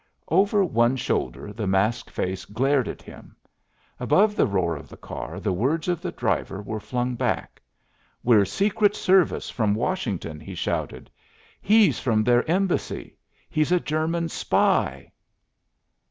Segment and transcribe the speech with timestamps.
[0.29, 3.35] Over one shoulder the masked face glared at him.
[3.99, 7.61] Above the roar of the car the words of the driver were flung back.
[8.23, 11.11] "We're Secret Service from Washington," he shouted.
[11.61, 13.15] "He's from their embassy.
[13.47, 15.11] He's a German spy!"